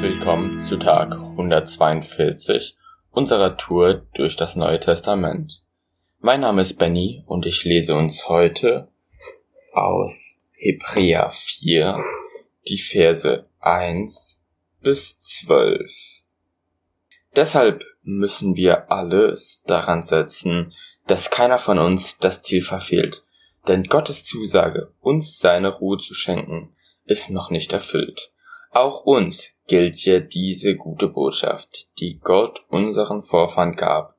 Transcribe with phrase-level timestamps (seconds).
[0.00, 2.76] willkommen zu Tag 142
[3.10, 5.64] unserer Tour durch das Neue Testament.
[6.20, 8.86] Mein Name ist Benny und ich lese uns heute
[9.72, 12.04] aus Hebräer 4
[12.68, 14.40] die Verse 1
[14.80, 15.90] bis 12.
[17.34, 20.72] Deshalb müssen wir alles daran setzen,
[21.08, 23.24] dass keiner von uns das Ziel verfehlt,
[23.66, 26.72] denn Gottes Zusage, uns seine Ruhe zu schenken,
[27.04, 28.32] ist noch nicht erfüllt.
[28.78, 34.16] Auch uns gilt ja diese gute Botschaft, die Gott unseren Vorfahren gab.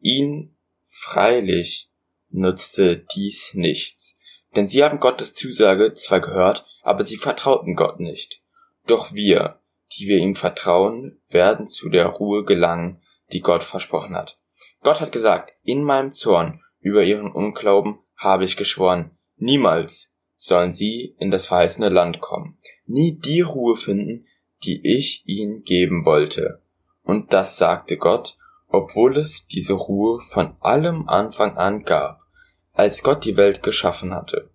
[0.00, 1.88] Ihn freilich
[2.28, 4.18] nutzte dies nichts,
[4.56, 8.42] denn sie haben Gottes Zusage zwar gehört, aber sie vertrauten Gott nicht.
[8.88, 9.60] Doch wir,
[9.92, 13.00] die wir ihm vertrauen, werden zu der Ruhe gelangen,
[13.32, 14.36] die Gott versprochen hat.
[14.80, 20.11] Gott hat gesagt, in meinem Zorn über ihren Unglauben habe ich geschworen, niemals
[20.44, 24.26] sollen sie in das verheißene Land kommen, nie die Ruhe finden,
[24.64, 26.60] die ich ihnen geben wollte.
[27.04, 32.22] Und das sagte Gott, obwohl es diese Ruhe von allem Anfang an gab,
[32.72, 34.50] als Gott die Welt geschaffen hatte.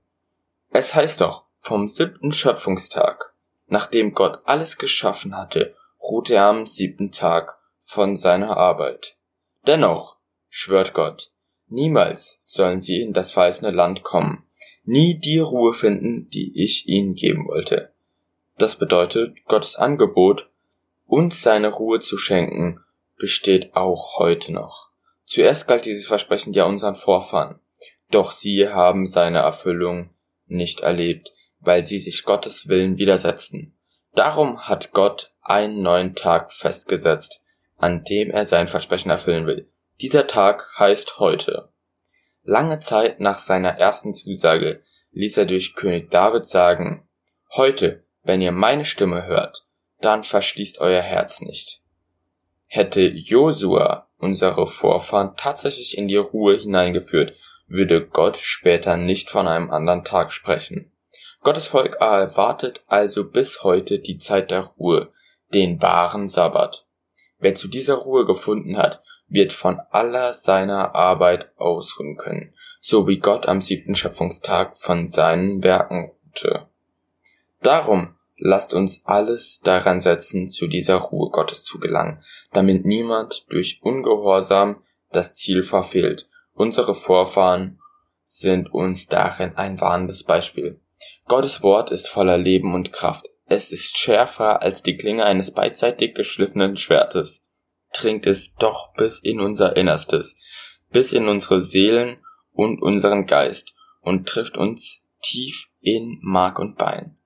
[0.72, 3.34] Es heißt doch, vom siebten Schöpfungstag,
[3.68, 9.16] nachdem Gott alles geschaffen hatte, ruhte er am siebten Tag von seiner Arbeit.
[9.66, 10.18] Dennoch,
[10.50, 11.32] schwört Gott,
[11.68, 14.47] niemals sollen sie in das verheißene Land kommen,
[14.84, 17.92] nie die Ruhe finden, die ich ihnen geben wollte.
[18.58, 20.50] Das bedeutet, Gottes Angebot,
[21.06, 22.80] uns seine Ruhe zu schenken,
[23.18, 24.90] besteht auch heute noch.
[25.26, 27.60] Zuerst galt dieses Versprechen ja unseren Vorfahren,
[28.12, 30.12] doch sie haben seine Erfüllung
[30.48, 33.76] nicht erlebt, weil sie sich Gottes Willen widersetzten.
[34.16, 37.44] Darum hat Gott einen neuen Tag festgesetzt,
[37.78, 39.70] an dem er sein Versprechen erfüllen will.
[40.02, 41.70] Dieser Tag heißt heute.
[42.50, 44.82] Lange Zeit nach seiner ersten Zusage
[45.12, 47.06] ließ er durch König David sagen,
[47.58, 49.68] Heute, wenn ihr meine Stimme hört,
[50.00, 51.82] dann verschließt euer Herz nicht.
[52.68, 57.34] Hätte Josua unsere Vorfahren tatsächlich in die Ruhe hineingeführt,
[57.68, 60.94] würde Gott später nicht von einem anderen Tag sprechen.
[61.42, 65.12] Gottes Volk erwartet also bis heute die Zeit der Ruhe,
[65.54, 66.88] den wahren Sabbat.
[67.40, 73.20] Wer zu dieser Ruhe gefunden hat, wird von aller seiner Arbeit ausruhen können, so wie
[73.20, 76.68] Gott am siebten Schöpfungstag von seinen Werken ruhte.
[77.62, 82.24] Darum lasst uns alles daran setzen, zu dieser Ruhe Gottes zu gelangen,
[82.54, 86.30] damit niemand durch Ungehorsam das Ziel verfehlt.
[86.54, 87.80] Unsere Vorfahren
[88.24, 90.80] sind uns darin ein warnendes Beispiel.
[91.28, 93.28] Gottes Wort ist voller Leben und Kraft.
[93.46, 97.47] Es ist schärfer als die Klinge eines beidseitig geschliffenen Schwertes,
[97.98, 100.38] dringt es doch bis in unser Innerstes,
[100.92, 102.18] bis in unsere Seelen
[102.54, 107.18] und unseren Geist und trifft uns tief in Mark und Bein.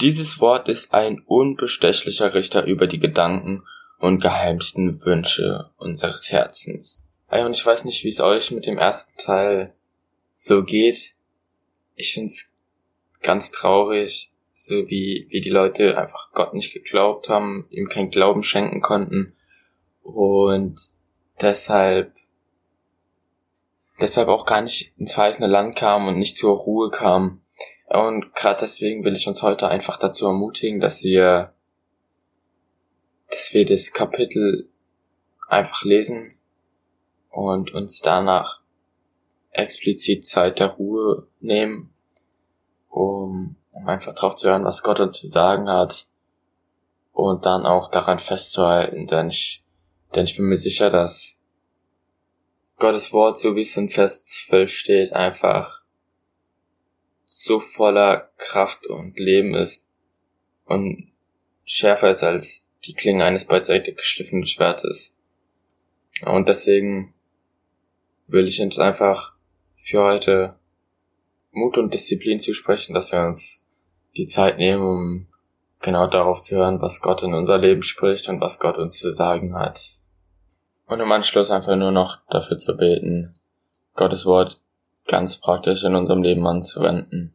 [0.00, 3.62] Dieses Wort ist ein unbestechlicher Richter über die Gedanken
[3.98, 7.06] und geheimsten Wünsche unseres Herzens.
[7.28, 9.74] Und ich weiß nicht, wie es euch mit dem ersten Teil
[10.34, 11.14] so geht.
[11.94, 12.50] Ich find's
[13.22, 18.42] ganz traurig, so wie, wie die Leute einfach Gott nicht geglaubt haben, ihm kein Glauben
[18.42, 19.36] schenken konnten
[20.02, 20.80] und
[21.40, 22.14] deshalb
[24.00, 27.42] deshalb auch gar nicht ins verheißene Land kam und nicht zur Ruhe kam.
[27.88, 31.52] Und gerade deswegen will ich uns heute einfach dazu ermutigen, dass wir
[33.28, 34.68] dass wir das Kapitel
[35.48, 36.36] einfach lesen
[37.30, 38.60] und uns danach
[39.50, 41.92] explizit Zeit der Ruhe nehmen
[42.90, 46.06] um, um einfach drauf zu hören, was Gott uns zu sagen hat
[47.12, 49.59] und dann auch daran festzuhalten, denn ich,
[50.14, 51.38] denn ich bin mir sicher, dass
[52.76, 55.82] Gottes Wort, so wie es in Vers 12 steht, einfach
[57.26, 59.84] so voller Kraft und Leben ist
[60.64, 61.12] und
[61.64, 65.14] schärfer ist als die Klinge eines beidseitig geschliffenen Schwertes.
[66.22, 67.14] Und deswegen
[68.26, 69.34] will ich uns einfach
[69.76, 70.58] für heute
[71.52, 73.64] Mut und Disziplin zu sprechen, dass wir uns
[74.16, 75.26] die Zeit nehmen, um
[75.80, 79.12] genau darauf zu hören, was Gott in unser Leben spricht und was Gott uns zu
[79.12, 79.99] sagen hat.
[80.90, 83.32] Und im Anschluss einfach nur noch dafür zu beten,
[83.94, 84.56] Gottes Wort
[85.06, 87.32] ganz praktisch in unserem Leben anzuwenden.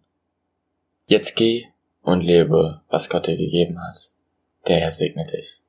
[1.08, 1.66] Jetzt geh
[2.02, 4.12] und lebe, was Gott dir gegeben hat.
[4.68, 5.62] Der Herr segne dich.